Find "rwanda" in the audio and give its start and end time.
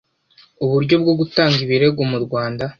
2.25-2.63